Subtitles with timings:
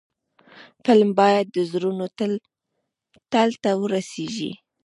[0.83, 2.05] فلم باید د زړونو
[3.31, 4.51] تل ته ورسیږي